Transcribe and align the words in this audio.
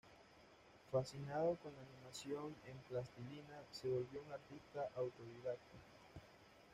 Fascinado 0.91 1.57
con 1.61 1.71
la 1.73 1.81
animación 1.83 2.55
en 2.65 2.75
plastilina, 2.89 3.59
se 3.69 3.87
volvió 3.87 4.23
un 4.23 4.31
artista 4.33 4.89
autodidacta. 4.95 5.77